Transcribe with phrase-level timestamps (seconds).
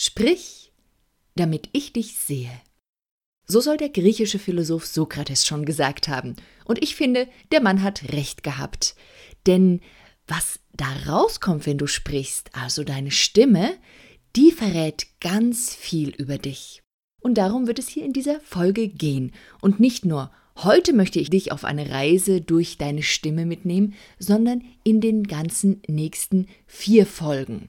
[0.00, 0.70] Sprich,
[1.34, 2.52] damit ich dich sehe.
[3.48, 6.36] So soll der griechische Philosoph Sokrates schon gesagt haben.
[6.64, 8.94] Und ich finde, der Mann hat recht gehabt.
[9.48, 9.80] Denn
[10.28, 13.76] was da rauskommt, wenn du sprichst, also deine Stimme,
[14.36, 16.80] die verrät ganz viel über dich.
[17.20, 19.32] Und darum wird es hier in dieser Folge gehen.
[19.60, 24.62] Und nicht nur heute möchte ich dich auf eine Reise durch deine Stimme mitnehmen, sondern
[24.84, 27.68] in den ganzen nächsten vier Folgen.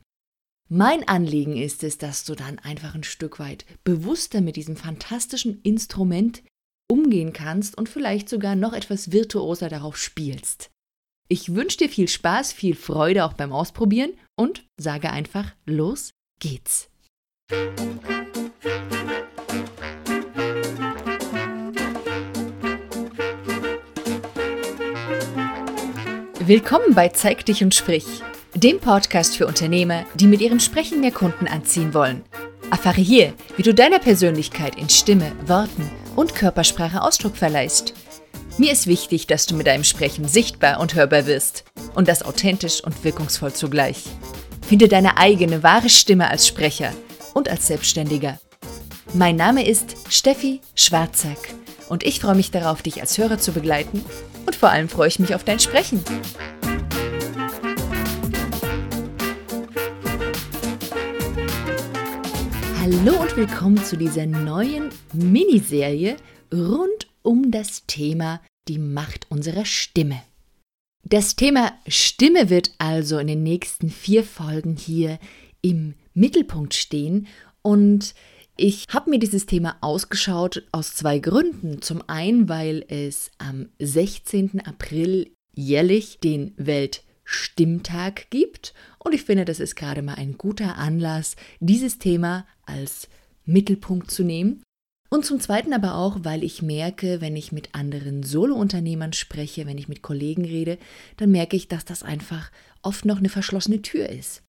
[0.71, 5.59] Mein Anliegen ist es, dass du dann einfach ein Stück weit bewusster mit diesem fantastischen
[5.63, 6.43] Instrument
[6.87, 10.69] umgehen kannst und vielleicht sogar noch etwas virtuoser darauf spielst.
[11.27, 16.91] Ich wünsche dir viel Spaß, viel Freude auch beim Ausprobieren und sage einfach, los geht's.
[26.39, 28.21] Willkommen bei Zeig dich und sprich
[28.55, 32.23] dem Podcast für Unternehmer, die mit ihrem Sprechen mehr Kunden anziehen wollen.
[32.71, 37.93] Erfahre hier, wie du deiner Persönlichkeit in Stimme, Worten und Körpersprache Ausdruck verleihst.
[38.57, 41.63] Mir ist wichtig, dass du mit deinem Sprechen sichtbar und hörbar wirst
[41.95, 44.03] und das authentisch und wirkungsvoll zugleich.
[44.67, 46.91] Finde deine eigene wahre Stimme als Sprecher
[47.33, 48.39] und als Selbstständiger.
[49.13, 51.37] Mein Name ist Steffi Schwarzack
[51.87, 54.03] und ich freue mich darauf, dich als Hörer zu begleiten
[54.45, 56.03] und vor allem freue ich mich auf dein Sprechen.
[62.81, 66.15] Hallo und willkommen zu dieser neuen Miniserie
[66.53, 70.21] rund um das Thema die Macht unserer Stimme.
[71.03, 75.19] Das Thema Stimme wird also in den nächsten vier Folgen hier
[75.61, 77.27] im Mittelpunkt stehen
[77.61, 78.15] und
[78.55, 81.81] ich habe mir dieses Thema ausgeschaut aus zwei Gründen.
[81.81, 84.61] Zum einen, weil es am 16.
[84.65, 91.35] April jährlich den Weltstimmtag gibt und ich finde, das ist gerade mal ein guter Anlass,
[91.59, 93.07] dieses Thema als
[93.45, 94.61] Mittelpunkt zu nehmen.
[95.09, 99.79] Und zum Zweiten aber auch, weil ich merke, wenn ich mit anderen Solo-Unternehmern spreche, wenn
[99.79, 100.77] ich mit Kollegen rede,
[101.17, 102.51] dann merke ich, dass das einfach
[102.83, 104.43] oft noch eine verschlossene Tür ist.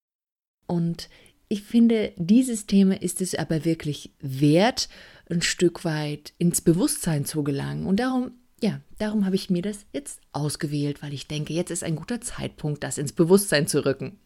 [0.66, 1.08] Und
[1.48, 4.88] ich finde, dieses Thema ist es aber wirklich wert,
[5.30, 7.86] ein Stück weit ins Bewusstsein zu gelangen.
[7.86, 11.84] Und darum, ja, darum habe ich mir das jetzt ausgewählt, weil ich denke, jetzt ist
[11.84, 14.18] ein guter Zeitpunkt, das ins Bewusstsein zu rücken.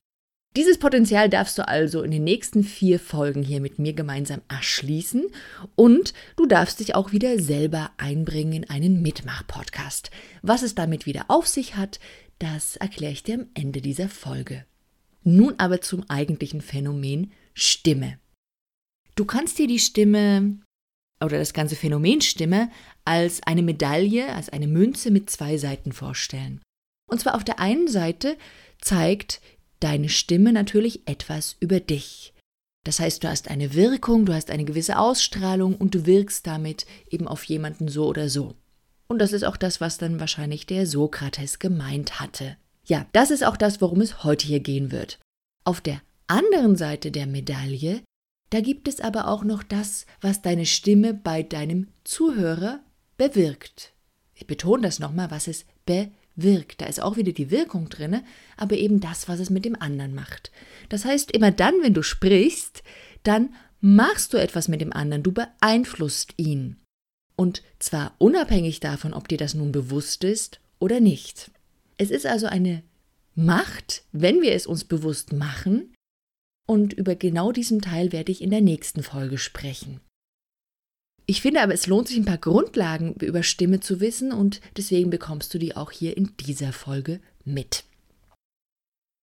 [0.56, 5.26] Dieses Potenzial darfst du also in den nächsten vier Folgen hier mit mir gemeinsam erschließen
[5.74, 10.12] und du darfst dich auch wieder selber einbringen in einen Mitmach-Podcast.
[10.42, 11.98] Was es damit wieder auf sich hat,
[12.38, 14.64] das erkläre ich dir am Ende dieser Folge.
[15.24, 18.18] Nun aber zum eigentlichen Phänomen Stimme.
[19.16, 20.58] Du kannst dir die Stimme
[21.20, 22.70] oder das ganze Phänomen Stimme
[23.04, 26.60] als eine Medaille, als eine Münze mit zwei Seiten vorstellen.
[27.10, 28.36] Und zwar auf der einen Seite
[28.80, 29.40] zeigt
[29.84, 32.32] deine Stimme natürlich etwas über dich.
[32.84, 36.86] Das heißt, du hast eine Wirkung, du hast eine gewisse Ausstrahlung und du wirkst damit
[37.10, 38.54] eben auf jemanden so oder so.
[39.08, 42.56] Und das ist auch das, was dann wahrscheinlich der Sokrates gemeint hatte.
[42.86, 45.18] Ja, das ist auch das, worum es heute hier gehen wird.
[45.64, 48.02] Auf der anderen Seite der Medaille,
[48.48, 52.80] da gibt es aber auch noch das, was deine Stimme bei deinem Zuhörer
[53.18, 53.92] bewirkt.
[54.34, 56.80] Ich betone das nochmal, was es bewirkt wirkt.
[56.80, 58.22] Da ist auch wieder die Wirkung drin,
[58.56, 60.50] aber eben das, was es mit dem anderen macht.
[60.88, 62.82] Das heißt, immer dann, wenn du sprichst,
[63.22, 66.76] dann machst du etwas mit dem anderen, du beeinflusst ihn.
[67.36, 71.50] Und zwar unabhängig davon, ob dir das nun bewusst ist oder nicht.
[71.98, 72.82] Es ist also eine
[73.34, 75.92] Macht, wenn wir es uns bewusst machen,
[76.66, 80.00] und über genau diesen Teil werde ich in der nächsten Folge sprechen.
[81.26, 85.10] Ich finde aber, es lohnt sich ein paar Grundlagen über Stimme zu wissen und deswegen
[85.10, 87.84] bekommst du die auch hier in dieser Folge mit.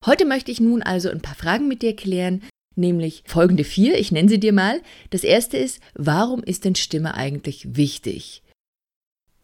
[0.06, 2.42] Heute möchte ich nun also ein paar Fragen mit dir klären,
[2.76, 4.82] nämlich folgende vier, ich nenne sie dir mal.
[5.12, 8.42] Das erste ist, warum ist denn Stimme eigentlich wichtig?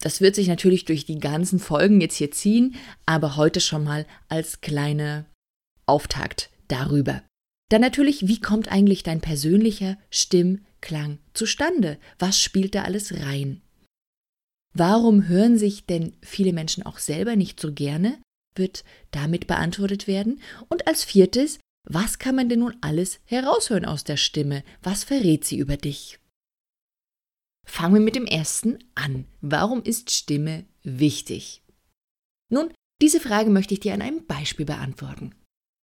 [0.00, 2.76] Das wird sich natürlich durch die ganzen Folgen jetzt hier ziehen,
[3.06, 5.26] aber heute schon mal als kleiner
[5.86, 7.22] Auftakt darüber.
[7.68, 11.98] Dann natürlich, wie kommt eigentlich dein persönlicher Stimm- Klang zustande?
[12.18, 13.62] Was spielt da alles rein?
[14.74, 18.18] Warum hören sich denn viele Menschen auch selber nicht so gerne?
[18.54, 20.40] Wird damit beantwortet werden.
[20.68, 24.62] Und als viertes, was kann man denn nun alles heraushören aus der Stimme?
[24.82, 26.18] Was verrät sie über dich?
[27.66, 29.26] Fangen wir mit dem ersten an.
[29.40, 31.62] Warum ist Stimme wichtig?
[32.50, 32.72] Nun,
[33.02, 35.34] diese Frage möchte ich dir an einem Beispiel beantworten.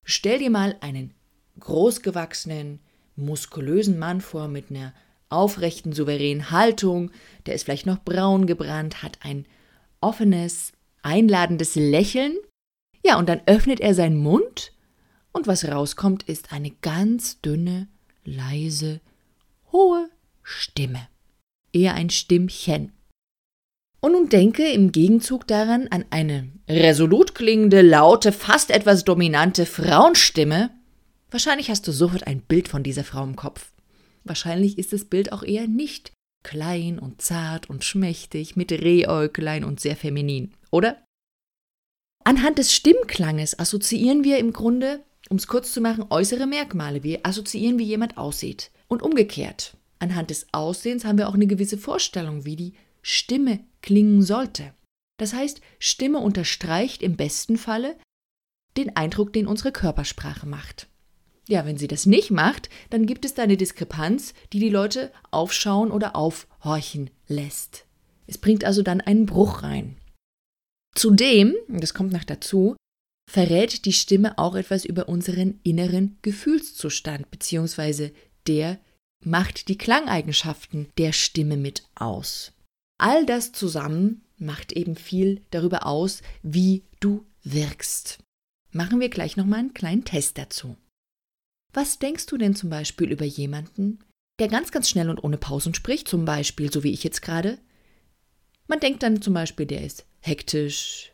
[0.05, 1.15] Stell dir mal einen
[1.59, 2.81] großgewachsenen,
[3.17, 4.95] muskulösen Mann vor mit einer
[5.29, 7.11] aufrechten, souveränen Haltung,
[7.47, 9.47] der ist vielleicht noch braun gebrannt, hat ein
[10.01, 12.37] offenes, einladendes Lächeln.
[13.05, 14.73] Ja, und dann öffnet er seinen Mund
[15.33, 17.89] und was rauskommt, ist eine ganz dünne,
[18.25, 19.01] leise,
[19.73, 20.11] hohe
[20.43, 21.09] Stimme.
[21.73, 22.93] Eher ein Stimmchen.
[24.01, 30.71] Und nun denke im Gegenzug daran an eine resolut klingende, laute, fast etwas dominante Frauenstimme.
[31.31, 33.73] Wahrscheinlich hast du sofort ein Bild von dieser Frau im Kopf.
[34.25, 36.13] Wahrscheinlich ist das Bild auch eher nicht
[36.43, 41.03] klein und zart und schmächtig, mit Rehäuglein und sehr feminin, oder?
[42.25, 47.03] Anhand des Stimmklanges assoziieren wir im Grunde, um es kurz zu machen, äußere Merkmale.
[47.03, 48.71] Wir assoziieren, wie jemand aussieht.
[48.89, 49.77] Und umgekehrt.
[50.01, 54.75] Anhand des Aussehens haben wir auch eine gewisse Vorstellung, wie die Stimme klingen sollte.
[55.19, 57.97] Das heißt, Stimme unterstreicht im besten Falle
[58.77, 60.90] den Eindruck, den unsere Körpersprache macht.
[61.49, 65.13] Ja, wenn sie das nicht macht, dann gibt es da eine Diskrepanz, die die Leute
[65.31, 67.87] aufschauen oder aufhorchen lässt.
[68.27, 69.97] Es bringt also dann einen Bruch rein.
[70.95, 72.77] Zudem, das kommt noch dazu,
[73.31, 78.13] verrät die Stimme auch etwas über unseren inneren Gefühlszustand, beziehungsweise
[78.47, 78.79] der
[79.25, 82.53] macht die Klangeigenschaften der Stimme mit aus.
[82.99, 88.19] All das zusammen macht eben viel darüber aus, wie du wirkst.
[88.73, 90.77] Machen wir gleich nochmal einen kleinen Test dazu.
[91.73, 94.01] Was denkst du denn zum Beispiel über jemanden,
[94.39, 97.59] der ganz, ganz schnell und ohne Pausen spricht, zum Beispiel, so wie ich jetzt gerade?
[98.67, 101.13] Man denkt dann zum Beispiel, der ist hektisch.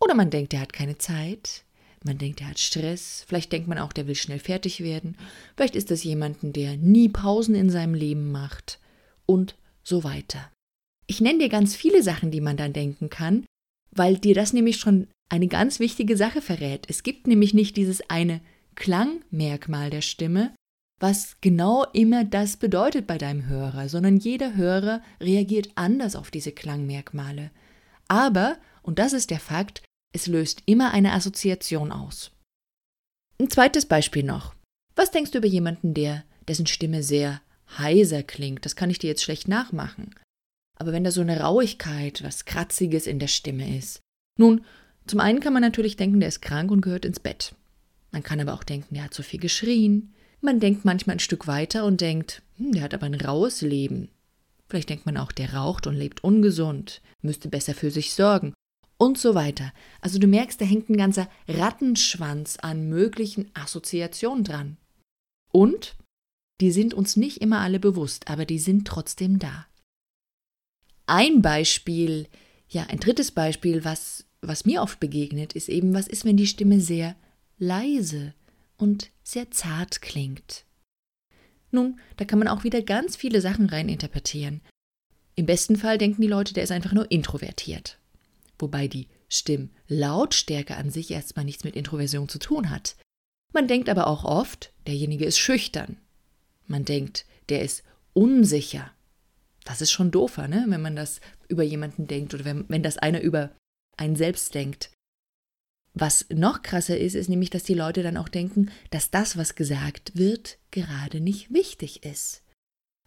[0.00, 1.64] Oder man denkt, der hat keine Zeit.
[2.04, 3.24] Man denkt, der hat Stress.
[3.28, 5.16] Vielleicht denkt man auch, der will schnell fertig werden.
[5.56, 8.80] Vielleicht ist das jemanden, der nie Pausen in seinem Leben macht.
[9.26, 10.50] Und so weiter.
[11.06, 13.44] Ich nenne dir ganz viele Sachen, die man dann denken kann,
[13.90, 16.86] weil dir das nämlich schon eine ganz wichtige Sache verrät.
[16.88, 18.40] Es gibt nämlich nicht dieses eine
[18.74, 20.54] Klangmerkmal der Stimme,
[20.98, 26.52] was genau immer das bedeutet bei deinem Hörer, sondern jeder Hörer reagiert anders auf diese
[26.52, 27.50] Klangmerkmale.
[28.08, 29.82] Aber, und das ist der Fakt,
[30.14, 32.30] es löst immer eine Assoziation aus.
[33.40, 34.54] Ein zweites Beispiel noch.
[34.94, 37.40] Was denkst du über jemanden, der dessen Stimme sehr
[37.78, 38.64] heiser klingt?
[38.64, 40.14] Das kann ich dir jetzt schlecht nachmachen.
[40.78, 44.00] Aber wenn da so eine Rauigkeit, was Kratziges in der Stimme ist.
[44.38, 44.64] Nun,
[45.06, 47.54] zum einen kann man natürlich denken, der ist krank und gehört ins Bett.
[48.12, 50.14] Man kann aber auch denken, der hat zu viel geschrien.
[50.40, 54.10] Man denkt manchmal ein Stück weiter und denkt, hm, der hat aber ein raues Leben.
[54.68, 58.54] Vielleicht denkt man auch, der raucht und lebt ungesund, müsste besser für sich sorgen
[59.02, 59.72] und so weiter.
[60.00, 64.76] Also du merkst, da hängt ein ganzer Rattenschwanz an möglichen Assoziationen dran.
[65.50, 65.96] Und
[66.60, 69.66] die sind uns nicht immer alle bewusst, aber die sind trotzdem da.
[71.06, 72.28] Ein Beispiel,
[72.68, 76.46] ja, ein drittes Beispiel, was, was mir oft begegnet, ist eben, was ist, wenn die
[76.46, 77.16] Stimme sehr
[77.62, 78.34] leise
[78.76, 80.64] und sehr zart klingt.
[81.70, 84.60] Nun, da kann man auch wieder ganz viele Sachen reininterpretieren.
[85.36, 87.98] Im besten Fall denken die Leute, der ist einfach nur introvertiert.
[88.58, 92.96] Wobei die Stimmlautstärke an sich erstmal nichts mit Introversion zu tun hat.
[93.52, 95.98] Man denkt aber auch oft, derjenige ist schüchtern.
[96.66, 98.90] Man denkt, der ist unsicher.
[99.64, 100.64] Das ist schon doofer, ne?
[100.66, 103.54] wenn man das über jemanden denkt oder wenn, wenn das einer über
[103.96, 104.90] einen selbst denkt.
[105.94, 109.54] Was noch krasser ist, ist nämlich, dass die Leute dann auch denken, dass das, was
[109.54, 112.42] gesagt wird, gerade nicht wichtig ist.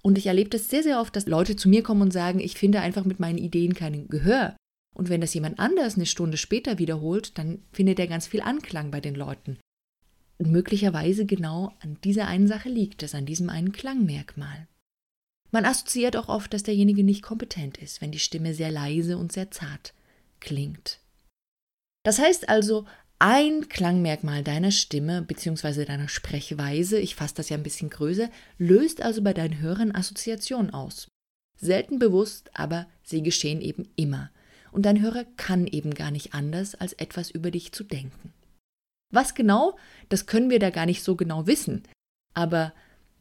[0.04, 2.56] Und ich erlebe das sehr, sehr oft, dass Leute zu mir kommen und sagen, ich
[2.56, 4.56] finde einfach mit meinen Ideen keinen Gehör.
[4.96, 8.92] Und wenn das jemand anders eine Stunde später wiederholt, dann findet er ganz viel Anklang
[8.92, 9.58] bei den Leuten.
[10.38, 14.68] Und möglicherweise genau an dieser einen Sache liegt es, an diesem einen Klangmerkmal.
[15.52, 19.32] Man assoziiert auch oft, dass derjenige nicht kompetent ist, wenn die Stimme sehr leise und
[19.32, 19.94] sehr zart
[20.40, 21.00] klingt.
[22.06, 22.86] Das heißt also,
[23.18, 25.86] ein Klangmerkmal deiner Stimme bzw.
[25.86, 30.72] deiner Sprechweise, ich fasse das ja ein bisschen größer, löst also bei deinen Hörern Assoziationen
[30.72, 31.08] aus.
[31.60, 34.30] Selten bewusst, aber sie geschehen eben immer.
[34.72, 38.34] Und dein Hörer kann eben gar nicht anders, als etwas über dich zu denken.
[39.12, 39.76] Was genau,
[40.10, 41.82] das können wir da gar nicht so genau wissen.
[42.36, 42.72] Aber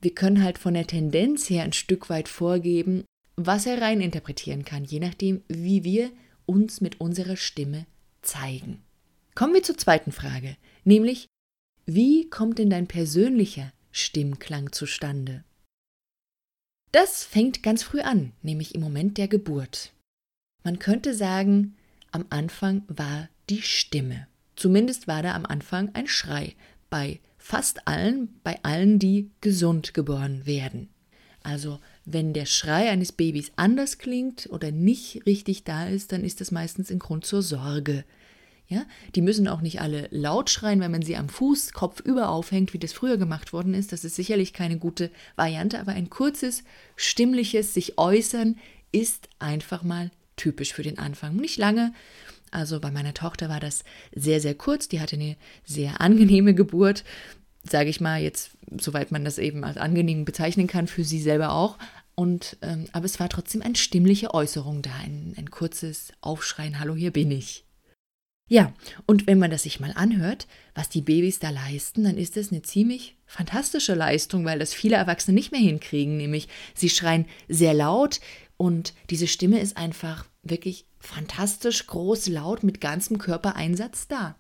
[0.03, 3.05] wir können halt von der Tendenz her ein Stück weit vorgeben,
[3.37, 6.11] was er reininterpretieren kann, je nachdem, wie wir
[6.45, 7.87] uns mit unserer Stimme
[8.25, 8.83] zeigen.
[9.35, 11.29] Kommen wir zur zweiten Frage, nämlich,
[11.87, 15.45] wie kommt denn dein persönlicher Stimmklang zustande?
[16.93, 19.93] Das fängt ganz früh an, nämlich im Moment der Geburt.
[20.63, 21.77] Man könnte sagen,
[22.13, 24.29] am Anfang war die Stimme.
[24.57, 26.55] Zumindest war da am Anfang ein Schrei
[26.91, 30.89] bei fast allen, bei allen, die gesund geboren werden.
[31.43, 36.41] Also wenn der Schrei eines Babys anders klingt oder nicht richtig da ist, dann ist
[36.41, 38.05] das meistens ein Grund zur Sorge.
[38.67, 42.73] Ja, die müssen auch nicht alle laut schreien, wenn man sie am Fuß kopfüber aufhängt,
[42.73, 43.93] wie das früher gemacht worden ist.
[43.93, 46.65] Das ist sicherlich keine gute Variante, aber ein kurzes,
[46.97, 48.57] stimmliches sich äußern
[48.91, 51.37] ist einfach mal typisch für den Anfang.
[51.37, 51.93] Nicht lange.
[52.51, 53.85] Also bei meiner Tochter war das
[54.15, 54.89] sehr, sehr kurz.
[54.89, 57.05] Die hatte eine sehr angenehme Geburt.
[57.69, 61.53] Sage ich mal jetzt, soweit man das eben als angenehm bezeichnen kann, für sie selber
[61.53, 61.79] auch.
[62.15, 66.95] Und, ähm, aber es war trotzdem eine stimmliche Äußerung da, ein, ein kurzes Aufschreien, hallo,
[66.95, 67.65] hier bin ich.
[68.47, 68.75] Ja,
[69.07, 72.53] und wenn man das sich mal anhört, was die Babys da leisten, dann ist das
[72.53, 77.73] eine ziemlich fantastische Leistung, weil das viele Erwachsene nicht mehr hinkriegen, nämlich sie schreien sehr
[77.73, 78.21] laut
[78.59, 84.37] und diese Stimme ist einfach wirklich fantastisch groß, laut, mit ganzem Körpereinsatz da.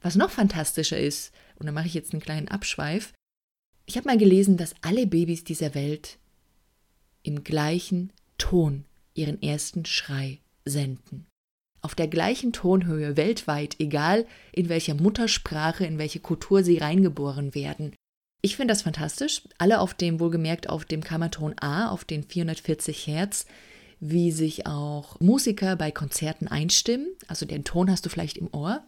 [0.00, 3.12] Was noch fantastischer ist, und da mache ich jetzt einen kleinen Abschweif,
[3.88, 6.18] ich habe mal gelesen, dass alle Babys dieser Welt
[7.22, 8.84] im gleichen Ton
[9.14, 11.26] ihren ersten Schrei senden.
[11.80, 17.94] Auf der gleichen Tonhöhe weltweit, egal in welcher Muttersprache, in welche Kultur sie reingeboren werden.
[18.42, 19.42] Ich finde das fantastisch.
[19.56, 23.46] Alle auf dem, wohlgemerkt auf dem Kammerton A, auf den 440 Hertz,
[24.00, 27.08] wie sich auch Musiker bei Konzerten einstimmen.
[27.26, 28.84] Also den Ton hast du vielleicht im Ohr.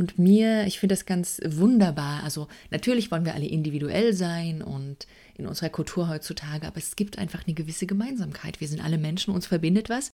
[0.00, 2.24] Und mir, ich finde das ganz wunderbar.
[2.24, 7.18] Also natürlich wollen wir alle individuell sein und in unserer Kultur heutzutage, aber es gibt
[7.18, 8.62] einfach eine gewisse Gemeinsamkeit.
[8.62, 10.10] Wir sind alle Menschen, uns verbindet was.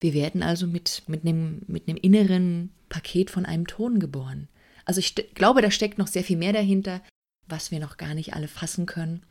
[0.00, 4.48] Wir werden also mit, mit, einem, mit einem inneren Paket von einem Ton geboren.
[4.86, 7.02] Also ich glaube, da steckt noch sehr viel mehr dahinter,
[7.46, 9.22] was wir noch gar nicht alle fassen können.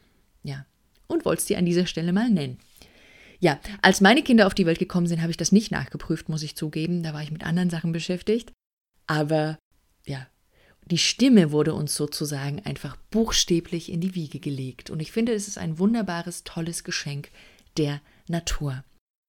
[0.44, 0.68] Ja,
[1.08, 2.60] und wollte es dir an dieser Stelle mal nennen.
[3.40, 6.44] Ja, als meine Kinder auf die Welt gekommen sind, habe ich das nicht nachgeprüft, muss
[6.44, 7.02] ich zugeben.
[7.02, 8.54] Da war ich mit anderen Sachen beschäftigt.
[9.08, 9.58] Aber
[10.06, 10.28] ja,
[10.86, 14.90] die Stimme wurde uns sozusagen einfach buchstäblich in die Wiege gelegt.
[14.90, 17.32] Und ich finde, es ist ein wunderbares, tolles Geschenk
[17.78, 18.84] der Natur.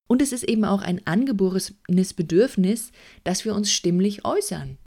[0.06, 2.92] Und es ist eben auch ein angeborenes Bedürfnis,
[3.25, 4.78] dass wir uns stimmlich äußern.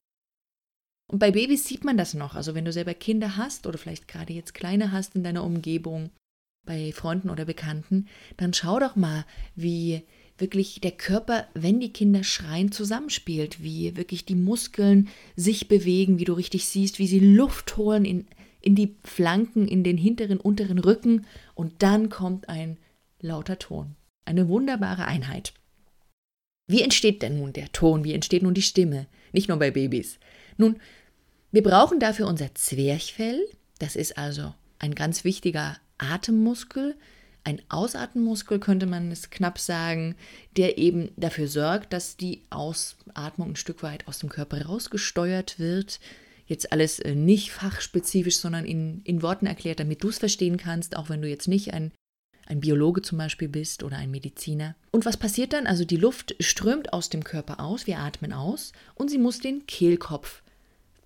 [1.10, 2.36] Und bei Babys sieht man das noch.
[2.36, 6.10] Also wenn du selber Kinder hast oder vielleicht gerade jetzt kleine hast in deiner Umgebung,
[6.64, 8.06] bei Freunden oder Bekannten,
[8.36, 9.24] dann schau doch mal,
[9.56, 10.02] wie
[10.40, 16.24] wirklich der Körper, wenn die Kinder schreien, zusammenspielt, wie wirklich die Muskeln sich bewegen, wie
[16.24, 18.26] du richtig siehst, wie sie Luft holen in,
[18.60, 22.78] in die Flanken, in den hinteren, unteren Rücken und dann kommt ein
[23.20, 23.96] lauter Ton.
[24.24, 25.52] Eine wunderbare Einheit.
[26.66, 28.04] Wie entsteht denn nun der Ton?
[28.04, 29.06] Wie entsteht nun die Stimme?
[29.32, 30.18] Nicht nur bei Babys.
[30.56, 30.76] Nun,
[31.52, 33.40] wir brauchen dafür unser Zwerchfell.
[33.78, 36.96] Das ist also ein ganz wichtiger Atemmuskel,
[37.50, 40.14] ein Ausatmenmuskel könnte man es knapp sagen,
[40.56, 46.00] der eben dafür sorgt, dass die Ausatmung ein Stück weit aus dem Körper rausgesteuert wird.
[46.46, 50.96] Jetzt alles äh, nicht fachspezifisch, sondern in, in Worten erklärt, damit du es verstehen kannst,
[50.96, 51.92] auch wenn du jetzt nicht ein,
[52.46, 54.76] ein Biologe zum Beispiel bist oder ein Mediziner.
[54.92, 55.66] Und was passiert dann?
[55.66, 59.66] Also die Luft strömt aus dem Körper aus, wir atmen aus und sie muss den
[59.66, 60.42] Kehlkopf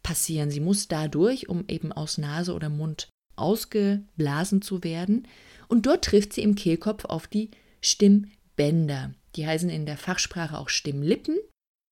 [0.03, 0.51] passieren.
[0.51, 5.27] Sie muss dadurch, um eben aus Nase oder Mund ausgeblasen zu werden
[5.69, 7.51] und dort trifft sie im Kehlkopf auf die
[7.81, 9.15] Stimmbänder.
[9.37, 11.39] Die heißen in der Fachsprache auch Stimmlippen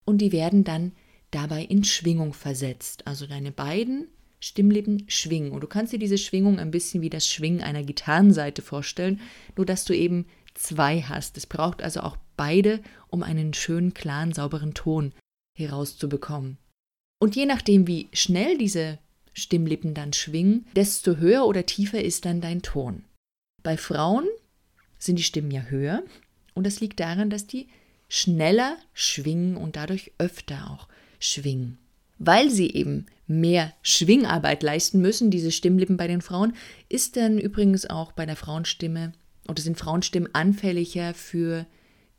[0.05, 0.93] und die werden dann
[1.31, 3.07] dabei in Schwingung versetzt.
[3.07, 4.09] Also deine beiden
[4.41, 5.53] Stimmlippen schwingen.
[5.53, 9.21] Und du kannst dir diese Schwingung ein bisschen wie das Schwingen einer Gitarrenseite vorstellen,
[9.57, 11.37] nur dass du eben zwei hast.
[11.37, 15.13] Es braucht also auch beide, um einen schönen, klaren, sauberen Ton
[15.57, 16.59] herauszubekommen.
[17.21, 18.99] Und je nachdem, wie schnell diese
[19.33, 23.05] Stimmlippen dann schwingen, desto höher oder tiefer ist dann dein Ton.
[23.63, 24.27] Bei Frauen
[24.99, 26.03] sind die Stimmen ja höher
[26.55, 27.69] und das liegt daran, dass die
[28.09, 31.79] schneller schwingen und dadurch öfter auch schwingen.
[32.19, 36.55] Weil sie eben mehr Schwingarbeit leisten müssen, diese Stimmlippen bei den Frauen,
[36.89, 39.13] ist dann übrigens auch bei der Frauenstimme
[39.49, 41.67] oder sind Frauenstimmen anfälliger für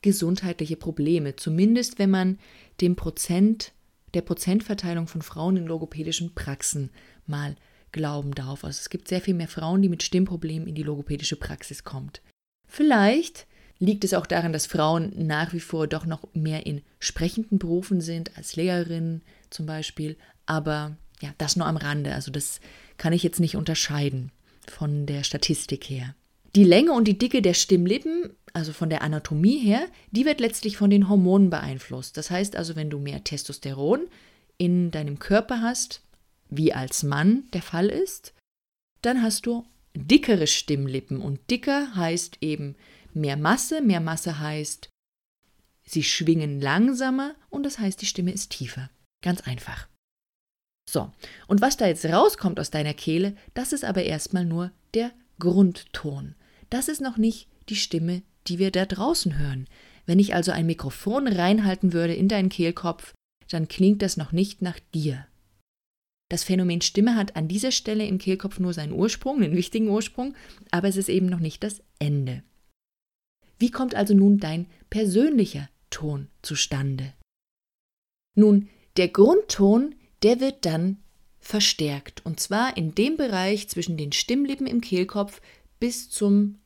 [0.02, 2.40] gesundheitliche Probleme, zumindest wenn man
[2.82, 3.72] dem Prozent
[4.14, 6.92] der Prozentverteilung von Frauen in logopädischen Praxen
[7.26, 7.56] mal
[7.92, 8.64] glauben darf.
[8.64, 12.22] Also es gibt sehr viel mehr Frauen, die mit Stimmproblemen in die logopädische Praxis kommt.
[12.68, 13.48] Vielleicht
[13.80, 18.02] liegt es auch daran, dass Frauen nach wie vor doch noch mehr in sprechenden Berufen
[18.02, 20.18] sind, als Lehrerinnen zum Beispiel.
[20.46, 22.14] Aber ja, das nur am Rande.
[22.14, 22.60] Also das
[22.98, 24.32] kann ich jetzt nicht unterscheiden
[24.68, 26.16] von der Statistik her.
[26.56, 30.78] Die Länge und die Dicke der Stimmlippen, also von der Anatomie her, die wird letztlich
[30.78, 32.18] von den Hormonen beeinflusst.
[32.18, 34.08] Das heißt also, wenn du mehr Testosteron
[34.58, 36.02] in deinem Körper hast,
[36.50, 38.34] wie als Mann der Fall ist,
[39.02, 42.76] dann hast du dickere Stimmlippen und dicker heißt eben
[43.14, 44.90] mehr Masse, mehr Masse heißt,
[45.84, 48.90] sie schwingen langsamer und das heißt, die Stimme ist tiefer.
[49.22, 49.88] Ganz einfach.
[50.90, 51.12] So,
[51.48, 56.36] und was da jetzt rauskommt aus deiner Kehle, das ist aber erstmal nur der Grundton.
[56.70, 59.68] Das ist noch nicht die Stimme, die wir da draußen hören.
[60.06, 63.14] Wenn ich also ein Mikrofon reinhalten würde in deinen Kehlkopf,
[63.50, 65.26] dann klingt das noch nicht nach dir.
[66.30, 70.36] Das Phänomen Stimme hat an dieser Stelle im Kehlkopf nur seinen Ursprung, einen wichtigen Ursprung,
[70.72, 72.44] aber es ist eben noch nicht das Ende.
[73.60, 77.14] Wie kommt also nun dein persönlicher Ton zustande?
[78.36, 80.98] Nun, der Grundton, der wird dann
[81.40, 82.26] verstärkt.
[82.26, 85.42] Und zwar in dem Bereich zwischen den Stimmlippen im Kehlkopf
[85.80, 86.60] bis zum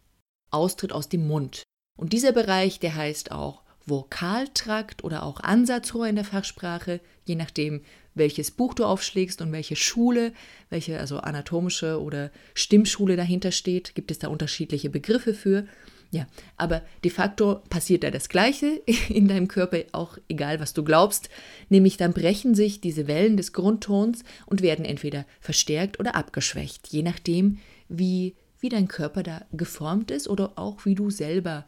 [0.52, 1.64] Austritt aus dem Mund.
[1.98, 7.82] Und dieser Bereich, der heißt auch Vokaltrakt oder auch Ansatzrohr in der Fachsprache, je nachdem,
[8.16, 10.34] welches Buch du aufschlägst und welche Schule,
[10.70, 15.66] welche also anatomische oder Stimmschule dahinter steht, gibt es da unterschiedliche Begriffe für.
[16.10, 16.26] Ja,
[16.56, 21.30] aber de facto passiert da das Gleiche in deinem Körper, auch egal was du glaubst,
[21.70, 27.04] nämlich dann brechen sich diese Wellen des Grundtons und werden entweder verstärkt oder abgeschwächt, je
[27.04, 31.66] nachdem, wie, wie dein Körper da geformt ist oder auch wie du selber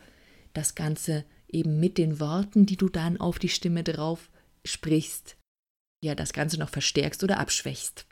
[0.54, 4.30] das Ganze eben mit den Worten, die du dann auf die Stimme drauf
[4.66, 5.38] sprichst,
[6.04, 8.06] ja das Ganze noch verstärkst oder abschwächst.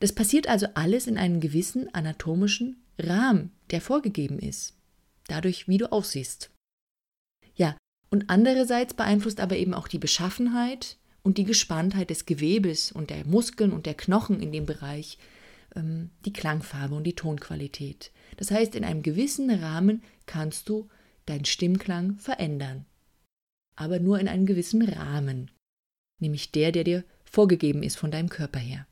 [0.00, 4.74] Das passiert also alles in einem gewissen anatomischen Rahmen, der vorgegeben ist,
[5.26, 6.50] dadurch, wie du aussiehst.
[7.54, 7.76] Ja,
[8.10, 13.26] und andererseits beeinflusst aber eben auch die Beschaffenheit und die Gespanntheit des Gewebes und der
[13.26, 15.18] Muskeln und der Knochen in dem Bereich
[15.76, 18.10] ähm, die Klangfarbe und die Tonqualität.
[18.36, 20.88] Das heißt, in einem gewissen Rahmen kannst du
[21.26, 22.86] deinen Stimmklang verändern.
[23.76, 25.50] Aber nur in einem gewissen Rahmen,
[26.18, 28.86] nämlich der, der dir vorgegeben ist von deinem Körper her.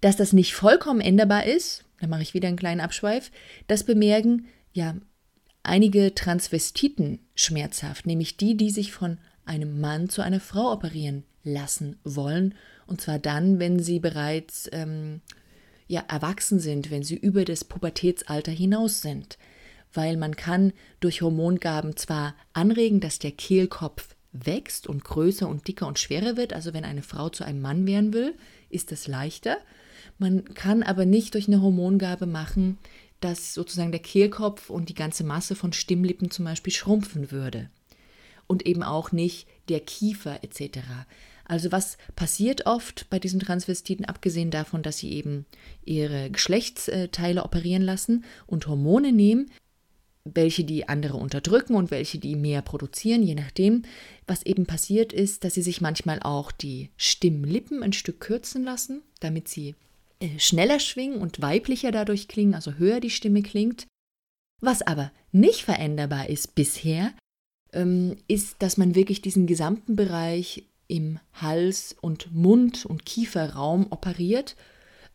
[0.00, 3.30] Dass das nicht vollkommen änderbar ist, da mache ich wieder einen kleinen Abschweif,
[3.68, 4.96] das bemerken ja
[5.62, 12.00] einige Transvestiten schmerzhaft, nämlich die, die sich von einem Mann zu einer Frau operieren lassen
[12.02, 12.54] wollen,
[12.86, 15.20] und zwar dann, wenn sie bereits ähm,
[15.92, 19.38] ja, erwachsen sind, wenn sie über das Pubertätsalter hinaus sind
[19.94, 25.86] weil man kann durch Hormongaben zwar anregen, dass der Kehlkopf wächst und größer und dicker
[25.86, 28.34] und schwerer wird, also wenn eine Frau zu einem Mann werden will,
[28.70, 29.58] ist das leichter.
[30.18, 32.78] Man kann aber nicht durch eine Hormongabe machen,
[33.20, 37.70] dass sozusagen der Kehlkopf und die ganze Masse von Stimmlippen zum Beispiel schrumpfen würde.
[38.46, 40.80] Und eben auch nicht der Kiefer etc.
[41.44, 45.46] Also was passiert oft bei diesen Transvestiten, abgesehen davon, dass sie eben
[45.84, 49.50] ihre Geschlechtsteile operieren lassen und Hormone nehmen,
[50.24, 53.82] welche die andere unterdrücken und welche die mehr produzieren, je nachdem.
[54.26, 59.02] Was eben passiert ist, dass sie sich manchmal auch die Stimmlippen ein Stück kürzen lassen,
[59.20, 59.74] damit sie
[60.20, 63.86] äh, schneller schwingen und weiblicher dadurch klingen, also höher die Stimme klingt.
[64.60, 67.12] Was aber nicht veränderbar ist bisher,
[67.72, 74.56] ähm, ist, dass man wirklich diesen gesamten Bereich im Hals- und Mund- und Kieferraum operiert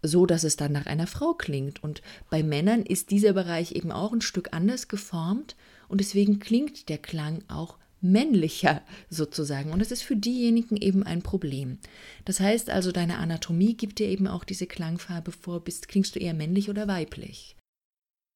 [0.01, 1.84] so dass es dann nach einer Frau klingt.
[1.84, 5.56] Und bei Männern ist dieser Bereich eben auch ein Stück anders geformt
[5.88, 9.71] und deswegen klingt der Klang auch männlicher sozusagen.
[9.71, 11.80] Und das ist für diejenigen eben ein Problem.
[12.25, 16.19] Das heißt also, deine Anatomie gibt dir eben auch diese Klangfarbe vor, bist, klingst du
[16.19, 17.56] eher männlich oder weiblich.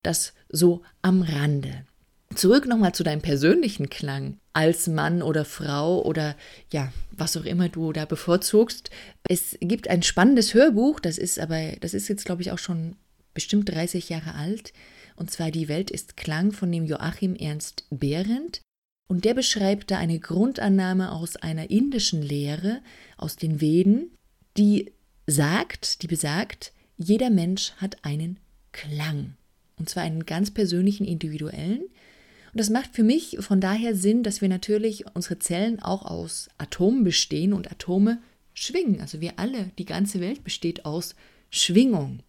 [0.03, 1.85] Das so am Rande.
[2.35, 6.35] Zurück nochmal zu deinem persönlichen Klang als Mann oder Frau oder
[6.71, 8.89] ja, was auch immer du da bevorzugst.
[9.27, 12.95] Es gibt ein spannendes Hörbuch, das ist aber, das ist jetzt glaube ich auch schon
[13.33, 14.73] bestimmt 30 Jahre alt,
[15.15, 18.61] und zwar Die Welt ist Klang von dem Joachim Ernst Behrendt.
[19.07, 22.81] Und der beschreibt da eine Grundannahme aus einer indischen Lehre,
[23.17, 24.15] aus den Veden,
[24.57, 24.93] die
[25.27, 28.39] sagt, die besagt, jeder Mensch hat einen
[28.71, 29.35] Klang.
[29.77, 31.83] Und zwar einen ganz persönlichen, individuellen,
[32.53, 36.49] und das macht für mich von daher Sinn, dass wir natürlich unsere Zellen auch aus
[36.57, 38.19] Atomen bestehen und Atome
[38.53, 38.99] schwingen.
[38.99, 41.15] Also wir alle, die ganze Welt besteht aus
[41.49, 42.23] Schwingung.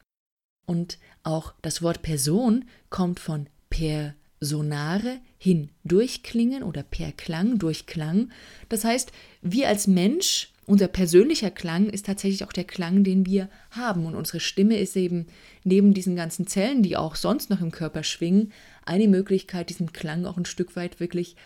[0.64, 8.30] Und auch das Wort Person kommt von personare hin durchklingen oder per Klang, durch Klang.
[8.68, 13.48] Das heißt, wir als Mensch unser persönlicher Klang ist tatsächlich auch der Klang, den wir
[13.70, 14.06] haben.
[14.06, 15.26] Und unsere Stimme ist eben
[15.64, 18.52] neben diesen ganzen Zellen, die auch sonst noch im Körper schwingen,
[18.84, 21.36] eine Möglichkeit, diesem Klang auch ein Stück weit wirklich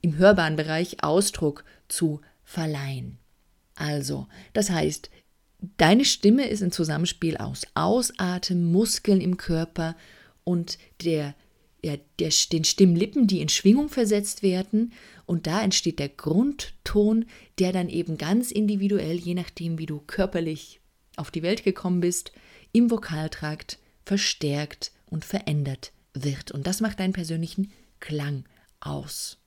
[0.00, 3.18] im hörbaren Bereich Ausdruck zu verleihen.
[3.74, 5.10] Also, das heißt,
[5.78, 9.96] deine Stimme ist ein Zusammenspiel aus Ausatmen, Muskeln im Körper
[10.44, 11.34] und der
[11.84, 14.94] ja, der, den Stimmlippen, die in Schwingung versetzt werden.
[15.26, 17.26] Und da entsteht der Grundton,
[17.58, 20.80] der dann eben ganz individuell, je nachdem, wie du körperlich
[21.16, 22.32] auf die Welt gekommen bist,
[22.72, 26.52] im Vokaltrakt verstärkt und verändert wird.
[26.52, 28.44] Und das macht deinen persönlichen Klang
[28.80, 29.38] aus.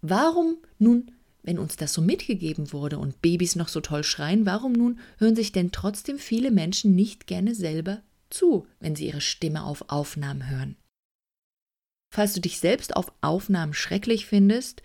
[0.00, 4.72] Warum nun, wenn uns das so mitgegeben wurde und Babys noch so toll schreien, warum
[4.72, 9.64] nun hören sich denn trotzdem viele Menschen nicht gerne selber zu, wenn sie ihre Stimme
[9.64, 10.76] auf Aufnahmen hören?
[12.12, 14.82] Falls du dich selbst auf Aufnahmen schrecklich findest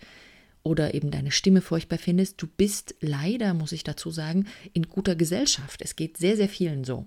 [0.62, 5.14] oder eben deine Stimme furchtbar findest, du bist leider, muss ich dazu sagen, in guter
[5.14, 5.82] Gesellschaft.
[5.82, 7.06] Es geht sehr, sehr vielen so.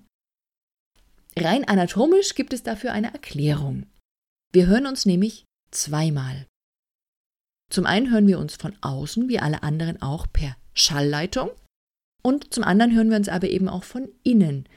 [1.36, 3.86] Rein anatomisch gibt es dafür eine Erklärung.
[4.52, 6.46] Wir hören uns nämlich zweimal.
[7.70, 11.50] Zum einen hören wir uns von außen, wie alle anderen auch, per Schallleitung.
[12.22, 14.68] Und zum anderen hören wir uns aber eben auch von innen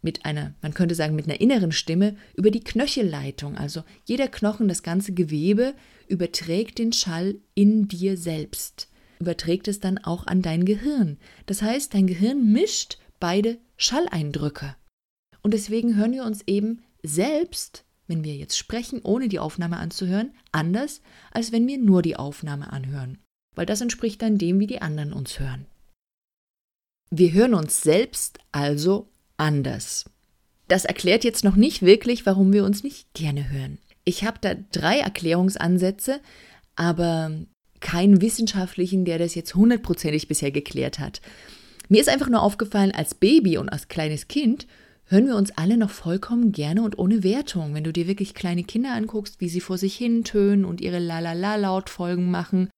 [0.00, 3.56] mit einer, man könnte sagen, mit einer inneren Stimme über die Knöchelleitung.
[3.58, 5.74] Also jeder Knochen, das ganze Gewebe
[6.06, 8.88] überträgt den Schall in dir selbst,
[9.20, 11.18] überträgt es dann auch an dein Gehirn.
[11.46, 14.76] Das heißt, dein Gehirn mischt beide Schalleindrücke.
[15.48, 20.34] Und deswegen hören wir uns eben selbst, wenn wir jetzt sprechen, ohne die Aufnahme anzuhören,
[20.52, 23.16] anders, als wenn wir nur die Aufnahme anhören.
[23.56, 25.64] Weil das entspricht dann dem, wie die anderen uns hören.
[27.10, 29.08] Wir hören uns selbst also
[29.38, 30.10] anders.
[30.68, 33.78] Das erklärt jetzt noch nicht wirklich, warum wir uns nicht gerne hören.
[34.04, 36.20] Ich habe da drei Erklärungsansätze,
[36.76, 37.32] aber
[37.80, 41.22] keinen wissenschaftlichen, der das jetzt hundertprozentig bisher geklärt hat.
[41.88, 44.66] Mir ist einfach nur aufgefallen, als Baby und als kleines Kind
[45.08, 47.74] hören wir uns alle noch vollkommen gerne und ohne Wertung.
[47.74, 50.98] Wenn du dir wirklich kleine Kinder anguckst, wie sie vor sich hin tönen und ihre
[50.98, 52.70] Lalala-Lautfolgen machen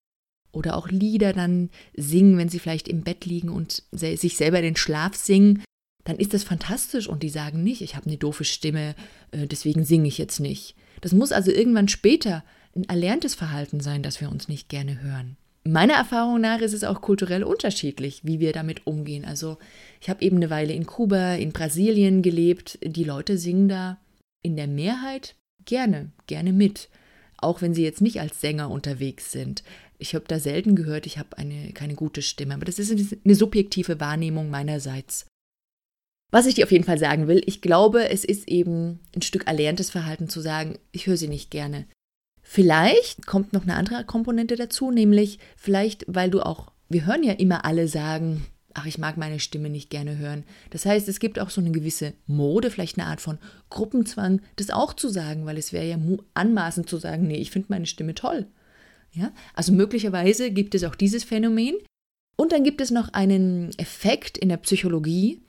[0.51, 4.75] oder auch Lieder dann singen, wenn sie vielleicht im Bett liegen und sich selber den
[4.75, 5.63] Schlaf singen,
[6.03, 8.95] dann ist das fantastisch und die sagen nicht, ich habe eine doofe Stimme,
[9.31, 10.75] äh, deswegen singe ich jetzt nicht.
[11.01, 12.43] Das muss also irgendwann später
[12.75, 15.37] ein erlerntes Verhalten sein, dass wir uns nicht gerne hören.
[15.63, 19.25] Meiner Erfahrung nach ist es auch kulturell unterschiedlich, wie wir damit umgehen.
[19.25, 19.59] Also
[20.01, 22.79] ich habe eben eine Weile in Kuba, in Brasilien gelebt.
[22.83, 23.99] Die Leute singen da
[24.41, 26.89] in der Mehrheit gerne, gerne mit,
[27.37, 29.63] auch wenn sie jetzt nicht als Sänger unterwegs sind.
[29.99, 32.91] Ich habe da selten gehört, ich habe eine keine gute Stimme, aber das ist
[33.23, 35.27] eine subjektive Wahrnehmung meinerseits.
[36.31, 39.45] Was ich dir auf jeden Fall sagen will, ich glaube, es ist eben ein Stück
[39.45, 41.85] erlerntes Verhalten zu sagen, ich höre sie nicht gerne.
[42.41, 47.33] Vielleicht kommt noch eine andere Komponente dazu, nämlich vielleicht, weil du auch, wir hören ja
[47.33, 50.43] immer alle sagen, ach, ich mag meine Stimme nicht gerne hören.
[50.69, 53.37] Das heißt, es gibt auch so eine gewisse Mode, vielleicht eine Art von
[53.69, 55.97] Gruppenzwang, das auch zu sagen, weil es wäre ja
[56.33, 58.47] anmaßend zu sagen, nee, ich finde meine Stimme toll.
[59.13, 61.75] Ja, also möglicherweise gibt es auch dieses Phänomen.
[62.37, 65.41] Und dann gibt es noch einen Effekt in der Psychologie,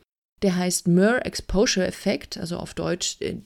[0.43, 3.37] der heißt Mer Exposure Effekt, also auf Deutsch äh,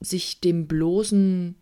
[0.00, 1.56] sich dem bloßen,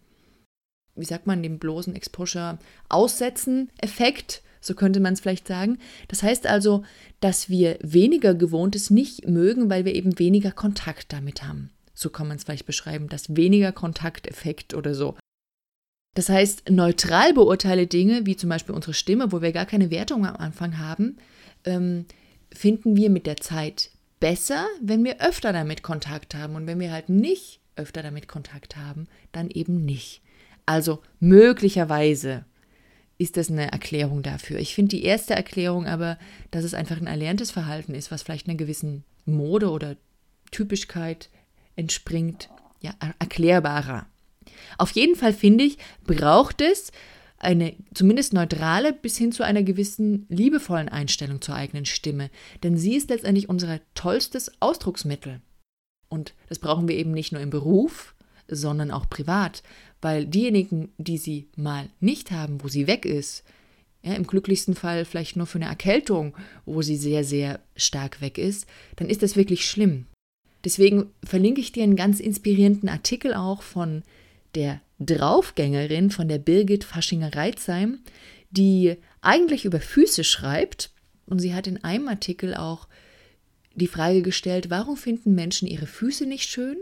[0.94, 2.58] wie sagt man, dem bloßen Exposure
[2.88, 5.78] aussetzen Effekt, so könnte man es vielleicht sagen.
[6.08, 6.84] Das heißt also,
[7.20, 11.70] dass wir weniger Gewohntes nicht mögen, weil wir eben weniger Kontakt damit haben.
[11.92, 15.16] So kann man es vielleicht beschreiben, das weniger Kontakteffekt oder so.
[16.14, 20.26] Das heißt, neutral beurteile Dinge, wie zum Beispiel unsere Stimme, wo wir gar keine Wertung
[20.26, 21.16] am Anfang haben,
[21.64, 22.06] ähm,
[22.52, 26.54] finden wir mit der Zeit besser, wenn wir öfter damit Kontakt haben.
[26.54, 30.22] Und wenn wir halt nicht öfter damit Kontakt haben, dann eben nicht.
[30.66, 32.44] Also möglicherweise
[33.22, 34.58] ist das eine Erklärung dafür.
[34.58, 36.18] Ich finde die erste Erklärung aber,
[36.50, 39.96] dass es einfach ein erlerntes Verhalten ist, was vielleicht einer gewissen Mode oder
[40.50, 41.30] Typischkeit
[41.76, 44.06] entspringt, ja, erklärbarer.
[44.78, 46.92] Auf jeden Fall finde ich, braucht es
[47.38, 52.30] eine zumindest neutrale bis hin zu einer gewissen liebevollen Einstellung zur eigenen Stimme.
[52.62, 55.40] Denn sie ist letztendlich unser tollstes Ausdrucksmittel.
[56.08, 58.11] Und das brauchen wir eben nicht nur im Beruf,
[58.48, 59.62] sondern auch privat,
[60.00, 63.44] weil diejenigen, die sie mal nicht haben, wo sie weg ist,
[64.02, 68.36] ja, im glücklichsten Fall vielleicht nur für eine Erkältung, wo sie sehr, sehr stark weg
[68.36, 70.06] ist, dann ist das wirklich schlimm.
[70.64, 74.02] Deswegen verlinke ich dir einen ganz inspirierenden Artikel auch von
[74.54, 77.98] der Draufgängerin von der Birgit Faschinger-Reitzheim,
[78.50, 80.90] die eigentlich über Füße schreibt.
[81.26, 82.88] Und sie hat in einem Artikel auch
[83.74, 86.76] die Frage gestellt, warum finden Menschen ihre Füße nicht schön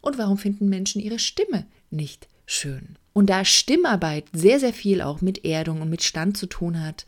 [0.00, 2.96] und warum finden Menschen ihre Stimme nicht schön.
[3.12, 7.06] Und da Stimmarbeit sehr, sehr viel auch mit Erdung und mit Stand zu tun hat,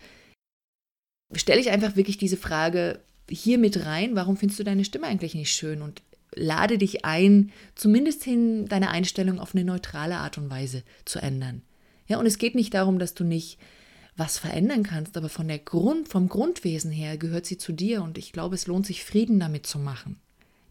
[1.35, 3.01] stelle ich einfach wirklich diese Frage
[3.31, 5.81] hier mit rein, warum findest du deine Stimme eigentlich nicht schön?
[5.81, 6.03] Und
[6.35, 11.63] lade dich ein, zumindest hin deine Einstellung auf eine neutrale Art und Weise zu ändern.
[12.09, 13.59] Ja, und es geht nicht darum, dass du nicht
[14.17, 18.19] was verändern kannst, aber von der Grund, vom Grundwesen her gehört sie zu dir und
[18.19, 20.21] ich glaube, es lohnt sich, Frieden damit zu machen.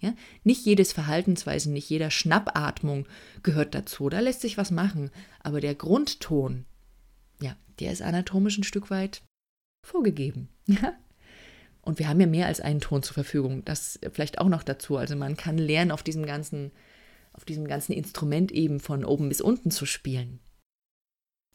[0.02, 0.14] Ja?
[0.44, 3.08] Nicht jedes Verhaltensweisen, nicht jeder Schnappatmung
[3.44, 6.66] gehört dazu, da lässt sich was machen, aber der Grundton,
[7.40, 9.22] ja, der ist anatomisch ein Stück weit
[9.86, 10.50] vorgegeben.
[10.68, 10.94] Ja?
[11.84, 13.66] Und wir haben ja mehr als einen Ton zur Verfügung.
[13.66, 14.98] Das vielleicht auch noch dazu.
[14.98, 16.72] Also man kann lernen, auf diesem ganzen,
[17.34, 20.40] auf diesem ganzen Instrument eben von oben bis unten zu spielen.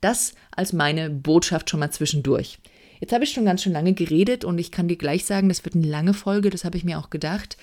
[0.01, 2.59] Das als meine Botschaft schon mal zwischendurch.
[3.01, 5.65] Jetzt habe ich schon ganz schön lange geredet und ich kann dir gleich sagen, das
[5.65, 7.57] wird eine lange Folge, das habe ich mir auch gedacht.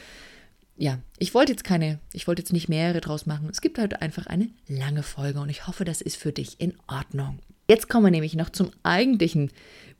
[0.75, 3.47] Ja, ich wollte jetzt keine, ich wollte jetzt nicht mehrere draus machen.
[3.49, 6.73] Es gibt halt einfach eine lange Folge und ich hoffe, das ist für dich in
[6.87, 7.39] Ordnung.
[7.69, 9.51] Jetzt kommen wir nämlich noch zum eigentlichen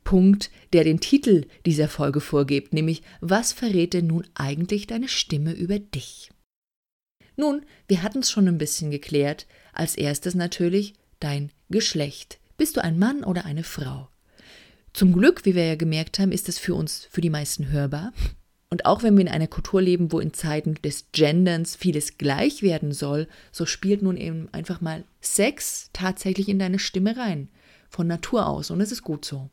[0.04, 5.54] Punkt, der den Titel dieser Folge vorgibt, nämlich was verrät denn nun eigentlich deine Stimme
[5.54, 6.32] über dich?
[7.36, 9.48] Nun, wir hatten es schon ein bisschen geklärt.
[9.72, 12.40] Als erstes natürlich dein Geschlecht.
[12.58, 14.10] Bist du ein Mann oder eine Frau?
[14.94, 18.14] Zum Glück, wie wir ja gemerkt haben, ist das für uns, für die meisten hörbar.
[18.74, 22.64] Und auch wenn wir in einer Kultur leben, wo in Zeiten des Genderns vieles gleich
[22.64, 27.50] werden soll, so spielt nun eben einfach mal Sex tatsächlich in deine Stimme rein.
[27.88, 28.72] Von Natur aus.
[28.72, 29.52] Und es ist gut so.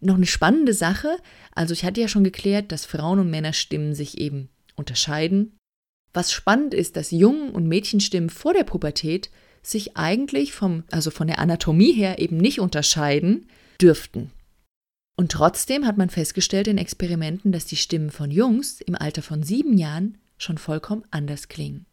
[0.00, 1.18] Noch eine spannende Sache.
[1.54, 5.58] Also ich hatte ja schon geklärt, dass Frauen- und Männerstimmen sich eben unterscheiden.
[6.14, 9.28] Was spannend ist, dass Jungen- und Mädchenstimmen vor der Pubertät
[9.60, 13.46] sich eigentlich vom, also von der Anatomie her eben nicht unterscheiden
[13.78, 14.30] dürften.
[15.16, 19.42] Und trotzdem hat man festgestellt in Experimenten, dass die Stimmen von Jungs im Alter von
[19.42, 21.86] sieben Jahren schon vollkommen anders klingen.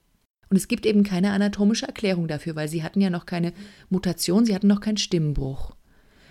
[0.49, 3.53] Und es gibt eben keine anatomische Erklärung dafür, weil sie hatten ja noch keine
[3.89, 5.75] Mutation, sie hatten noch keinen Stimmenbruch.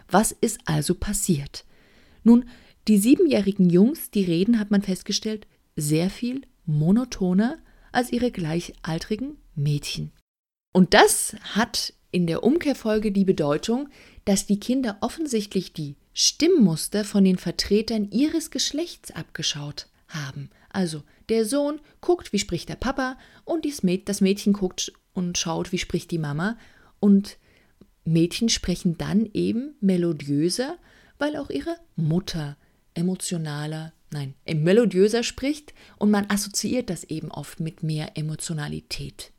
[0.09, 1.65] Was ist also passiert?
[2.23, 2.45] Nun,
[2.89, 7.59] die siebenjährigen Jungs, die reden, hat man festgestellt, sehr viel monotoner
[7.93, 10.13] als ihre gleichaltrigen Mädchen.
[10.73, 13.89] Und das hat in der Umkehrfolge die Bedeutung,
[14.25, 20.51] dass die Kinder offensichtlich die Stimmmuster von den Vertretern ihres Geschlechts abgeschaut haben.
[20.69, 25.79] Also der Sohn guckt, wie spricht der Papa und das Mädchen guckt und schaut, wie
[25.79, 26.59] spricht die Mama.
[26.99, 27.39] Und
[28.05, 30.79] Mädchen sprechen dann eben melodiöser,
[31.19, 32.57] weil auch ihre Mutter
[32.95, 39.33] emotionaler, nein, melodiöser spricht und man assoziiert das eben oft mit mehr Emotionalität.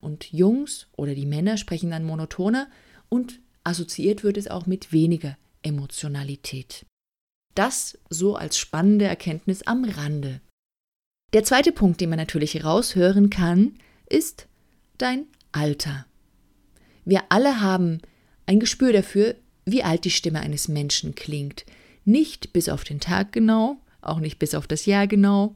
[0.00, 2.68] Und Jungs oder die Männer sprechen dann monotoner
[3.10, 6.86] und assoziiert wird es auch mit weniger Emotionalität.
[7.54, 10.40] Das so als spannende Erkenntnis am Rande.
[11.32, 13.74] Der zweite Punkt, den man natürlich raushören kann,
[14.06, 14.46] ist
[14.98, 16.06] dein Alter.
[17.04, 18.00] Wir alle haben
[18.46, 21.64] ein Gespür dafür, wie alt die Stimme eines Menschen klingt.
[22.04, 25.54] Nicht bis auf den Tag genau, auch nicht bis auf das Jahr genau,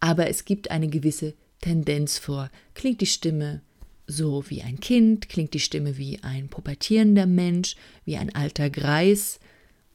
[0.00, 2.50] aber es gibt eine gewisse Tendenz vor.
[2.74, 3.62] Klingt die Stimme
[4.06, 9.40] so wie ein Kind, klingt die Stimme wie ein pubertierender Mensch, wie ein alter Greis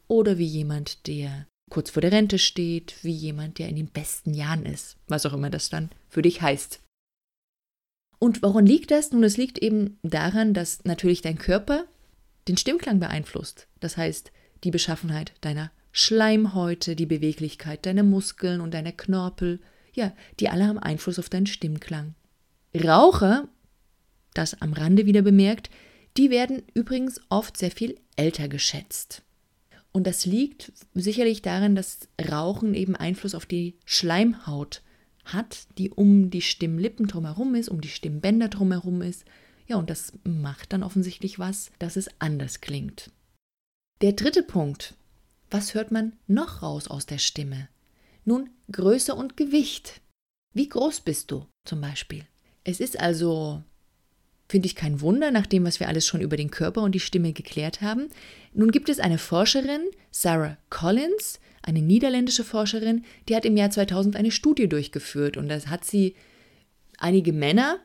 [0.07, 4.33] oder wie jemand, der kurz vor der Rente steht, wie jemand, der in den besten
[4.33, 6.81] Jahren ist, was auch immer das dann für dich heißt.
[8.17, 9.11] Und woran liegt das?
[9.11, 11.85] Nun, es liegt eben daran, dass natürlich dein Körper
[12.47, 13.67] den Stimmklang beeinflusst.
[13.79, 14.31] Das heißt,
[14.63, 19.61] die Beschaffenheit deiner Schleimhäute, die Beweglichkeit deiner Muskeln und deiner Knorpel,
[19.93, 22.15] ja, die alle haben Einfluss auf deinen Stimmklang.
[22.75, 23.47] Raucher
[24.39, 25.69] das am Rande wieder bemerkt,
[26.17, 29.21] die werden übrigens oft sehr viel älter geschätzt.
[29.91, 34.81] Und das liegt sicherlich daran, dass Rauchen eben Einfluss auf die Schleimhaut
[35.25, 39.25] hat, die um die Stimmlippen drumherum ist, um die Stimmbänder drumherum ist.
[39.67, 43.11] Ja, und das macht dann offensichtlich was, dass es anders klingt.
[44.01, 44.95] Der dritte Punkt.
[45.51, 47.69] Was hört man noch raus aus der Stimme?
[48.23, 50.01] Nun, Größe und Gewicht.
[50.53, 52.25] Wie groß bist du zum Beispiel?
[52.63, 53.63] Es ist also
[54.49, 56.99] Finde ich kein Wunder, nach dem, was wir alles schon über den Körper und die
[56.99, 58.07] Stimme geklärt haben.
[58.51, 64.15] Nun gibt es eine Forscherin, Sarah Collins, eine niederländische Forscherin, die hat im Jahr 2000
[64.15, 66.15] eine Studie durchgeführt und das hat sie
[66.97, 67.77] einige Männer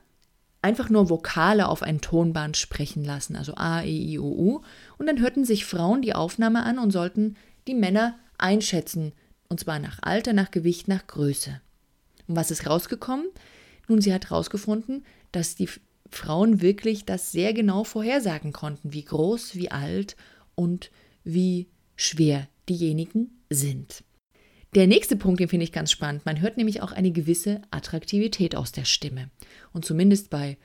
[0.63, 4.61] einfach nur Vokale auf ein Tonband sprechen lassen, also A, E, I, O, U.
[4.97, 7.37] Und dann hörten sich Frauen die Aufnahme an und sollten
[7.69, 9.13] die Männer einschätzen,
[9.49, 11.61] und zwar nach Alter, nach Gewicht, nach Größe.
[12.27, 13.27] Und was ist rausgekommen?
[13.87, 15.69] Nun, sie hat herausgefunden, dass die
[16.15, 20.17] Frauen wirklich das sehr genau vorhersagen konnten, wie groß, wie alt
[20.55, 20.91] und
[21.25, 24.05] wie schwer diejenigen sind.
[24.75, 26.27] Der nächste Punkt, den finde ich ganz spannend.
[26.27, 29.31] Man hört nämlich auch eine gewisse Attraktivität aus der Stimme.
[29.73, 30.57] Und zumindest bei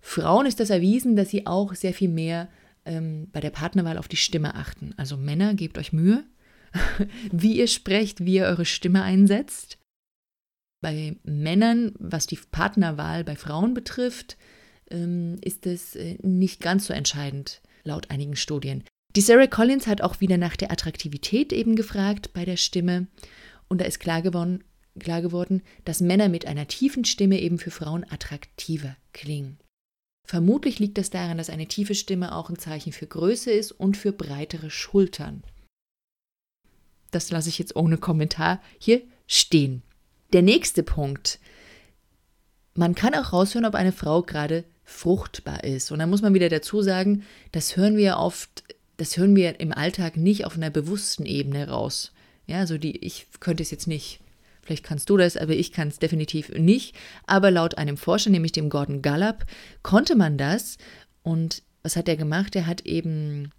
[0.00, 2.48] Frauen ist das erwiesen, dass sie auch sehr viel mehr
[2.84, 4.92] ähm, bei der Partnerwahl auf die Stimme achten.
[4.98, 6.24] Also Männer, gebt euch Mühe,
[7.32, 9.78] wie ihr sprecht, wie ihr eure Stimme einsetzt.
[10.82, 14.36] Bei Männern, was die Partnerwahl bei Frauen betrifft,
[14.94, 18.84] ähm, ist es äh, nicht ganz so entscheidend, laut einigen Studien.
[19.16, 23.06] Die Sarah Collins hat auch wieder nach der Attraktivität eben gefragt bei der Stimme.
[23.68, 24.64] Und da ist klar geworden,
[24.98, 29.58] klar geworden, dass Männer mit einer tiefen Stimme eben für Frauen attraktiver klingen.
[30.26, 33.96] Vermutlich liegt das daran, dass eine tiefe Stimme auch ein Zeichen für Größe ist und
[33.96, 35.44] für breitere Schultern.
[37.10, 39.82] Das lasse ich jetzt ohne Kommentar hier stehen.
[40.32, 41.38] Der nächste Punkt.
[42.74, 45.90] Man kann auch raushören, ob eine Frau gerade fruchtbar ist.
[45.90, 48.62] Und da muss man wieder dazu sagen, das hören wir oft,
[48.96, 52.12] das hören wir im Alltag nicht auf einer bewussten Ebene raus.
[52.46, 54.20] Ja, also die, ich könnte es jetzt nicht,
[54.62, 56.94] vielleicht kannst du das, aber ich kann es definitiv nicht.
[57.26, 59.46] Aber laut einem Forscher, nämlich dem Gordon Gallup,
[59.82, 60.76] konnte man das.
[61.22, 62.54] Und was hat er gemacht?
[62.54, 63.50] Er hat eben,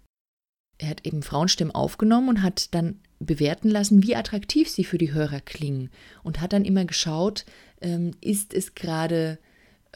[0.78, 5.12] er hat eben Frauenstimmen aufgenommen und hat dann bewerten lassen, wie attraktiv sie für die
[5.12, 5.90] Hörer klingen.
[6.22, 7.44] Und hat dann immer geschaut,
[7.80, 9.38] ähm, ist es gerade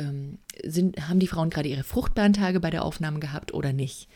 [0.00, 4.08] ähm, sind, haben die Frauen gerade ihre fruchtbaren Tage bei der Aufnahme gehabt oder nicht.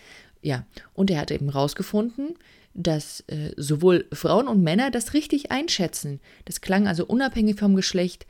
[0.43, 2.35] Ja, und er hat eben rausgefunden,
[2.75, 6.21] dass äh, sowohl Frauen und Männer das richtig einschätzen.
[6.45, 8.27] Das klang also unabhängig vom Geschlecht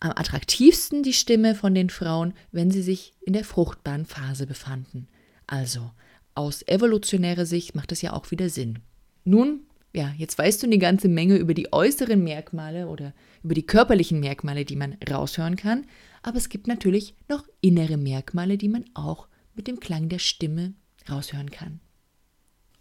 [0.00, 5.08] am attraktivsten die Stimme von den Frauen, wenn sie sich in der fruchtbaren Phase befanden.
[5.46, 5.90] Also,
[6.34, 8.78] aus evolutionärer Sicht macht das ja auch wieder Sinn.
[9.24, 13.66] Nun, ja, jetzt weißt du eine ganze Menge über die äußeren Merkmale oder über die
[13.66, 15.86] körperlichen Merkmale, die man raushören kann,
[16.22, 20.74] aber es gibt natürlich noch innere Merkmale, die man auch mit dem Klang der Stimme
[21.08, 21.80] raushören kann.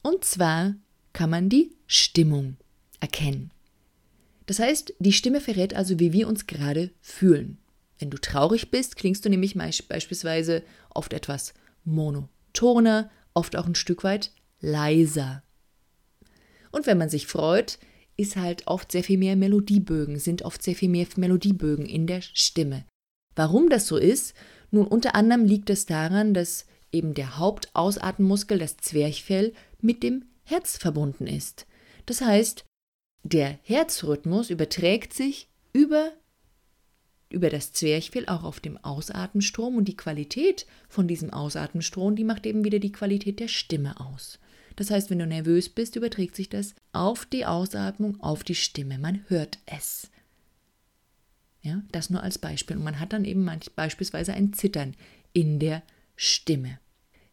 [0.01, 0.75] Und zwar
[1.13, 2.57] kann man die Stimmung
[2.99, 3.51] erkennen.
[4.45, 7.57] Das heißt, die Stimme verrät also, wie wir uns gerade fühlen.
[7.97, 14.03] Wenn du traurig bist, klingst du nämlich beispielsweise oft etwas monotoner, oft auch ein Stück
[14.03, 15.43] weit leiser.
[16.71, 17.79] Und wenn man sich freut,
[18.17, 22.21] ist halt oft sehr viel mehr Melodiebögen, sind oft sehr viel mehr Melodiebögen in der
[22.21, 22.85] Stimme.
[23.35, 24.33] Warum das so ist?
[24.71, 30.77] Nun, unter anderem liegt es daran, dass eben der Hauptausatmenmuskel, das Zwerchfell, mit dem Herz
[30.77, 31.65] verbunden ist.
[32.05, 32.65] Das heißt,
[33.23, 36.11] der Herzrhythmus überträgt sich über,
[37.29, 42.45] über das Zwerchfell auch auf dem Ausatmenstrom und die Qualität von diesem Ausatmenstrom, die macht
[42.45, 44.39] eben wieder die Qualität der Stimme aus.
[44.79, 48.97] Das heißt, wenn du nervös bist, überträgt sich das auf die Ausatmung, auf die Stimme.
[48.97, 50.09] Man hört es.
[51.61, 52.77] Ja, das nur als Beispiel.
[52.77, 54.95] Und man hat dann eben manch, beispielsweise ein Zittern
[55.33, 55.83] in der
[56.15, 56.79] Stimme.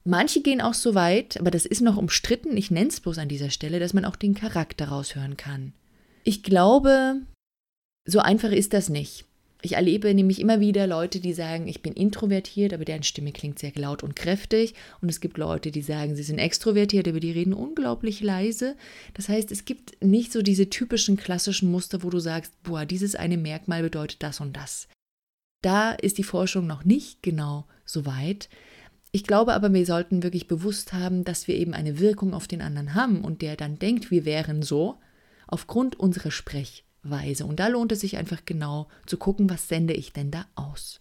[0.02, 3.28] Manche gehen auch so weit, aber das ist noch umstritten, ich nenne es bloß an
[3.28, 5.72] dieser Stelle, dass man auch den Charakter raushören kann.
[6.24, 7.20] Ich glaube,
[8.06, 9.24] so einfach ist das nicht.
[9.66, 13.58] Ich erlebe nämlich immer wieder Leute, die sagen, ich bin introvertiert, aber deren Stimme klingt
[13.58, 14.74] sehr laut und kräftig.
[15.00, 18.76] Und es gibt Leute, die sagen, sie sind extrovertiert, aber die reden unglaublich leise.
[19.14, 23.16] Das heißt, es gibt nicht so diese typischen klassischen Muster, wo du sagst, boah, dieses
[23.16, 24.86] eine Merkmal bedeutet das und das.
[25.62, 28.48] Da ist die Forschung noch nicht genau so weit.
[29.10, 32.62] Ich glaube aber, wir sollten wirklich bewusst haben, dass wir eben eine Wirkung auf den
[32.62, 35.00] anderen haben und der dann denkt, wir wären so,
[35.48, 37.46] aufgrund unserer Sprech- Weise.
[37.46, 41.00] Und da lohnt es sich einfach genau zu gucken, was sende ich denn da aus.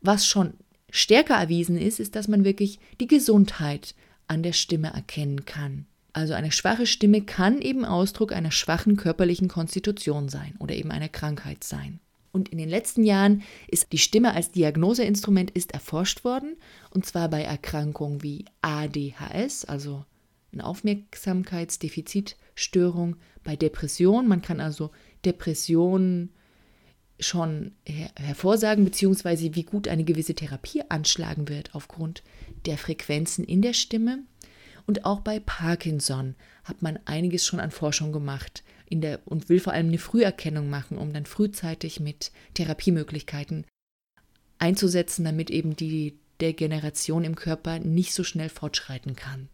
[0.00, 0.54] Was schon
[0.90, 3.94] stärker erwiesen ist, ist, dass man wirklich die Gesundheit
[4.28, 5.86] an der Stimme erkennen kann.
[6.12, 11.10] Also eine schwache Stimme kann eben Ausdruck einer schwachen körperlichen Konstitution sein oder eben einer
[11.10, 12.00] Krankheit sein.
[12.32, 16.56] Und in den letzten Jahren ist die Stimme als Diagnoseinstrument ist erforscht worden,
[16.90, 20.04] und zwar bei Erkrankungen wie ADHS, also
[20.52, 24.28] eine Aufmerksamkeitsdefizitstörung, bei Depression.
[24.28, 24.90] Man kann also
[25.26, 26.30] Depressionen
[27.18, 32.22] schon her hervorsagen, beziehungsweise wie gut eine gewisse Therapie anschlagen wird aufgrund
[32.66, 34.20] der Frequenzen in der Stimme.
[34.86, 36.34] Und auch bei Parkinson
[36.64, 40.70] hat man einiges schon an Forschung gemacht in der, und will vor allem eine Früherkennung
[40.70, 43.66] machen, um dann frühzeitig mit Therapiemöglichkeiten
[44.58, 49.48] einzusetzen, damit eben die Degeneration im Körper nicht so schnell fortschreiten kann.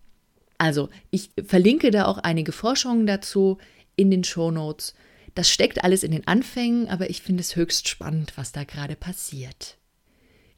[0.58, 3.58] Also, ich verlinke da auch einige Forschungen dazu
[3.96, 4.94] in den Show Notes.
[5.34, 8.96] Das steckt alles in den Anfängen, aber ich finde es höchst spannend, was da gerade
[8.96, 9.78] passiert.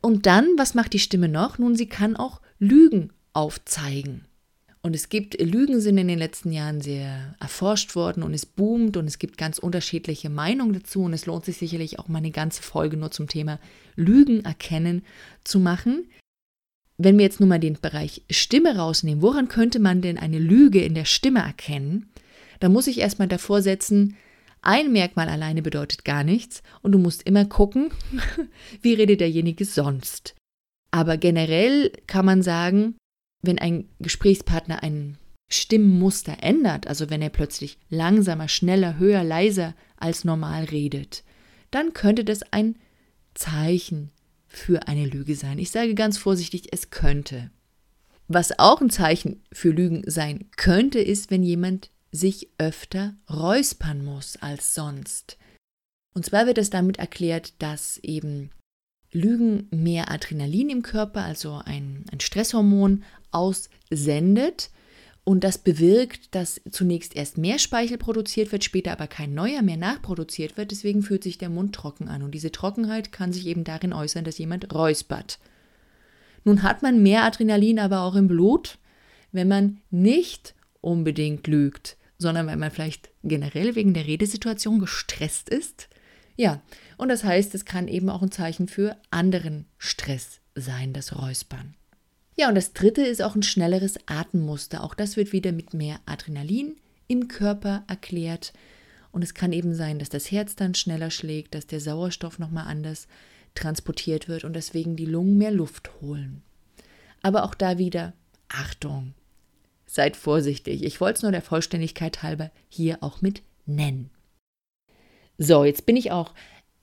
[0.00, 1.58] Und dann, was macht die Stimme noch?
[1.58, 4.26] Nun, sie kann auch Lügen aufzeigen.
[4.82, 8.98] Und es gibt, Lügen sind in den letzten Jahren sehr erforscht worden und es boomt
[8.98, 12.32] und es gibt ganz unterschiedliche Meinungen dazu und es lohnt sich sicherlich auch mal eine
[12.32, 13.58] ganze Folge nur zum Thema
[13.96, 15.02] Lügen erkennen
[15.42, 16.10] zu machen.
[16.98, 20.82] Wenn wir jetzt nur mal den Bereich Stimme rausnehmen, woran könnte man denn eine Lüge
[20.82, 22.10] in der Stimme erkennen?
[22.60, 24.18] Da muss ich erstmal davor setzen,
[24.66, 27.90] ein Merkmal alleine bedeutet gar nichts und du musst immer gucken,
[28.82, 30.34] wie redet derjenige sonst.
[30.90, 32.96] Aber generell kann man sagen,
[33.42, 35.18] wenn ein Gesprächspartner ein
[35.50, 41.24] Stimmmuster ändert, also wenn er plötzlich langsamer, schneller, höher, leiser als normal redet,
[41.70, 42.76] dann könnte das ein
[43.34, 44.10] Zeichen
[44.46, 45.58] für eine Lüge sein.
[45.58, 47.50] Ich sage ganz vorsichtig, es könnte.
[48.28, 54.36] Was auch ein Zeichen für Lügen sein könnte, ist, wenn jemand sich öfter räuspern muss
[54.36, 55.36] als sonst.
[56.14, 58.50] Und zwar wird es damit erklärt, dass eben
[59.10, 64.70] Lügen mehr Adrenalin im Körper, also ein, ein Stresshormon, aussendet.
[65.24, 69.76] Und das bewirkt, dass zunächst erst mehr Speichel produziert wird, später aber kein neuer mehr
[69.76, 70.70] nachproduziert wird.
[70.70, 72.22] Deswegen fühlt sich der Mund trocken an.
[72.22, 75.40] Und diese Trockenheit kann sich eben darin äußern, dass jemand räuspert.
[76.44, 78.78] Nun hat man mehr Adrenalin aber auch im Blut,
[79.32, 85.88] wenn man nicht unbedingt lügt sondern weil man vielleicht generell wegen der Redesituation gestresst ist.
[86.36, 86.62] Ja,
[86.96, 91.74] und das heißt, es kann eben auch ein Zeichen für anderen Stress sein, das Räuspern.
[92.34, 94.82] Ja, und das dritte ist auch ein schnelleres Atemmuster.
[94.82, 96.76] Auch das wird wieder mit mehr Adrenalin
[97.08, 98.54] im Körper erklärt.
[99.12, 102.66] Und es kann eben sein, dass das Herz dann schneller schlägt, dass der Sauerstoff nochmal
[102.66, 103.06] anders
[103.54, 106.42] transportiert wird und deswegen die Lungen mehr Luft holen.
[107.20, 108.14] Aber auch da wieder
[108.48, 109.12] Achtung.
[109.94, 110.82] Seid vorsichtig.
[110.82, 114.10] Ich wollte es nur der Vollständigkeit halber hier auch mit nennen.
[115.38, 116.34] So, jetzt bin ich auch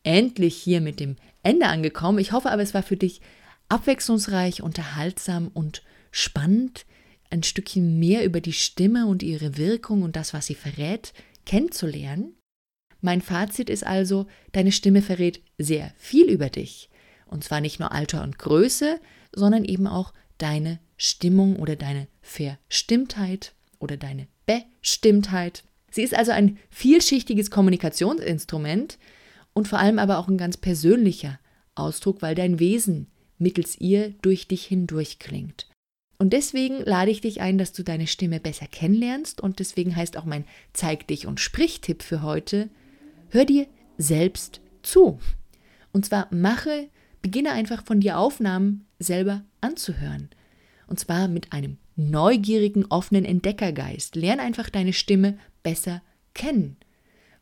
[0.04, 2.20] endlich hier mit dem Ende angekommen.
[2.20, 3.22] Ich hoffe aber, es war für dich
[3.68, 6.86] abwechslungsreich, unterhaltsam und spannend,
[7.30, 11.14] ein Stückchen mehr über die Stimme und ihre Wirkung und das, was sie verrät,
[11.46, 12.36] kennenzulernen.
[13.02, 16.90] Mein Fazit ist also, deine Stimme verrät sehr viel über dich.
[17.26, 19.00] Und zwar nicht nur Alter und Größe,
[19.34, 25.64] sondern eben auch deine Stimmung oder deine Verstimmtheit oder deine Bestimmtheit.
[25.90, 29.00] Sie ist also ein vielschichtiges Kommunikationsinstrument
[29.54, 31.40] und vor allem aber auch ein ganz persönlicher
[31.74, 33.08] Ausdruck, weil dein Wesen
[33.40, 35.68] mittels ihr durch dich hindurch klingt.
[36.20, 40.18] Und deswegen lade ich dich ein, dass du deine Stimme besser kennenlernst und deswegen heißt
[40.18, 42.70] auch mein Zeig dich und Sprich-Tipp für heute,
[43.30, 43.66] hör dir
[43.98, 45.20] selbst zu.
[45.94, 46.90] Und zwar mache,
[47.24, 50.30] beginne einfach von dir Aufnahmen selber anzuhören.
[50.92, 54.18] Und zwar mit einem neugierigen, offenen Entdeckergeist.
[54.18, 56.02] Lern einfach deine Stimme besser
[56.34, 56.76] kennen.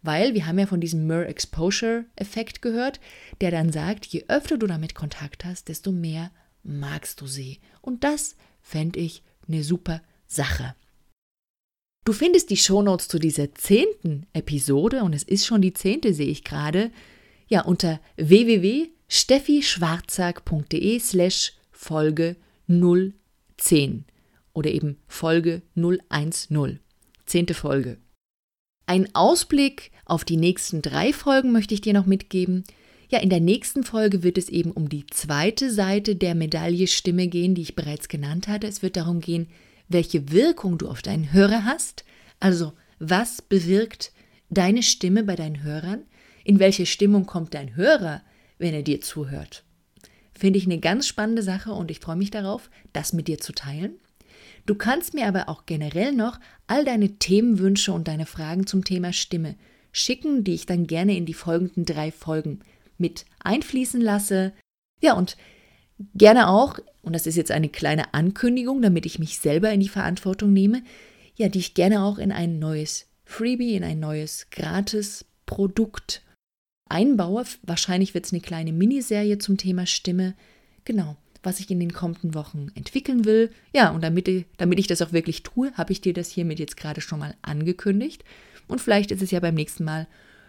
[0.03, 2.99] Weil wir haben ja von diesem Mer Exposure Effekt gehört,
[3.41, 6.29] der dann sagt, je öfter du damit Kontakt hast, desto mehr
[6.61, 7.57] magst du sie.
[7.81, 10.75] Und das fände ich eine super Sache.
[12.05, 16.27] Du findest die Shownotes zu dieser zehnten Episode, und es ist schon die zehnte, sehe
[16.27, 16.91] ich gerade,
[17.47, 22.35] ja, unter www.steffischwarzack.de slash Folge
[23.59, 24.05] 010
[24.53, 26.79] oder eben Folge 010,
[27.25, 27.97] zehnte Folge.
[28.85, 32.63] Ein Ausblick auf die nächsten drei Folgen möchte ich dir noch mitgeben.
[33.09, 37.27] Ja, in der nächsten Folge wird es eben um die zweite Seite der Medaille Stimme
[37.27, 38.67] gehen, die ich bereits genannt hatte.
[38.67, 39.47] Es wird darum gehen,
[39.87, 42.03] welche Wirkung du auf deinen Hörer hast.
[42.39, 44.11] Also, was bewirkt
[44.49, 46.03] deine Stimme bei deinen Hörern?
[46.43, 48.21] In welche Stimmung kommt dein Hörer,
[48.57, 49.63] wenn er dir zuhört?
[50.39, 53.51] Finde ich eine ganz spannende Sache und ich freue mich darauf, das mit dir zu
[53.51, 53.99] teilen.
[54.65, 59.11] Du kannst mir aber auch generell noch all deine Themenwünsche und deine Fragen zum Thema
[59.11, 59.55] Stimme
[59.91, 62.61] schicken, die ich dann gerne in die folgenden drei Folgen
[62.97, 64.53] mit einfließen lasse.
[65.01, 65.35] Ja, und
[66.15, 69.89] gerne auch, und das ist jetzt eine kleine Ankündigung, damit ich mich selber in die
[69.89, 70.83] Verantwortung nehme,
[71.35, 76.21] ja, die ich gerne auch in ein neues Freebie, in ein neues Gratis-Produkt
[76.89, 77.45] einbaue.
[77.63, 80.35] Wahrscheinlich wird es eine kleine Miniserie zum Thema Stimme.
[80.85, 83.51] Genau was ich in den kommenden Wochen entwickeln will.
[83.73, 86.77] Ja, und damit, damit ich das auch wirklich tue, habe ich dir das hiermit jetzt
[86.77, 88.23] gerade schon mal angekündigt.
[88.67, 90.07] Und vielleicht ist es ja beim nächsten Mal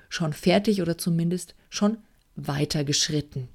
[0.09, 1.99] schon fertig oder zumindest schon
[2.34, 3.49] weiter geschritten.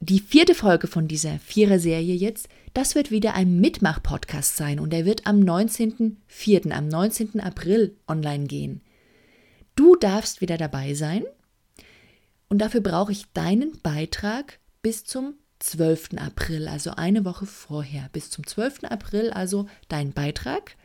[0.00, 5.06] Die vierte Folge von dieser Vierer-Serie jetzt, das wird wieder ein Mitmach-Podcast sein und er
[5.06, 7.40] wird am 19.04., am 19.
[7.40, 8.82] April online gehen.
[9.74, 11.24] Du darfst wieder dabei sein
[12.48, 16.14] und dafür brauche ich deinen Beitrag bis zum 12.
[16.18, 18.08] April, also eine Woche vorher.
[18.12, 18.84] Bis zum 12.
[18.84, 20.76] April also dein Beitrag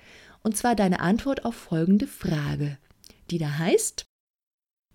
[0.43, 2.77] und zwar deine Antwort auf folgende Frage,
[3.29, 4.05] die da heißt,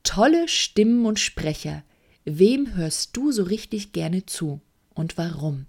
[0.02, 1.84] tolle Stimmen und Sprecher,
[2.24, 4.60] wem hörst du so richtig gerne zu
[4.94, 5.66] und warum?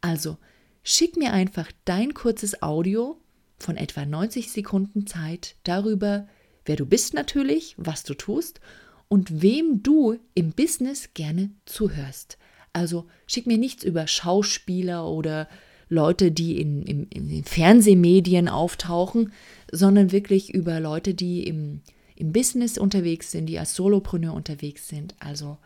[0.00, 0.38] Also,
[0.84, 3.20] schick mir einfach dein kurzes Audio
[3.58, 6.28] von etwa 90 Sekunden Zeit darüber,
[6.64, 8.60] wer du bist natürlich, was du tust
[9.08, 12.38] und wem du im Business gerne zuhörst.
[12.72, 15.48] Also schick mir nichts über Schauspieler oder
[15.88, 19.32] Leute, die in, in, in den Fernsehmedien auftauchen,
[19.72, 21.80] sondern wirklich über Leute, die im,
[22.14, 25.14] im Business unterwegs sind, die als Solopreneur unterwegs sind.
[25.18, 25.56] Also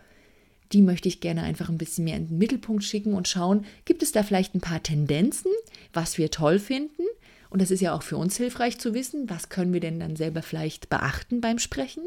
[0.73, 4.03] die möchte ich gerne einfach ein bisschen mehr in den Mittelpunkt schicken und schauen, gibt
[4.03, 5.51] es da vielleicht ein paar Tendenzen,
[5.93, 7.03] was wir toll finden?
[7.51, 10.17] Und das ist ja auch für uns hilfreich zu wissen, was können wir denn dann
[10.17, 12.05] selber vielleicht beachten beim Sprechen?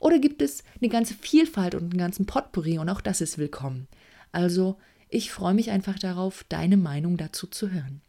[0.00, 3.86] Oder gibt es eine ganze Vielfalt und einen ganzen Potpourri und auch das ist willkommen.
[4.32, 4.78] Also
[5.08, 8.00] ich freue mich einfach darauf, deine Meinung dazu zu hören.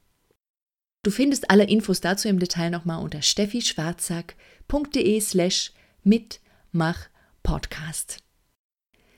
[1.04, 5.74] Du findest alle Infos dazu im Detail nochmal unter steffischwarzack.de slash
[6.04, 8.20] mitmachpodcast.